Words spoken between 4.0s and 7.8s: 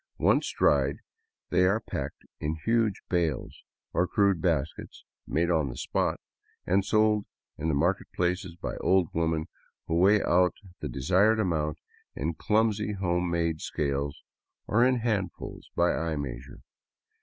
crude baskets made on the spot, and sold in the